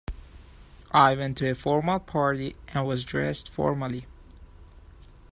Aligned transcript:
I 0.89 1.13
went 1.15 1.37
to 1.37 1.51
a 1.51 1.53
formal 1.53 1.99
party 1.99 2.55
and 2.73 2.87
was 2.87 3.03
dressed 3.03 3.47
formally. 3.49 4.07